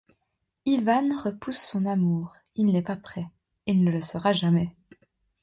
[0.65, 3.27] Ivan repousse son amour, il n’est pas prêt,
[3.67, 4.75] il ne le sera jamais.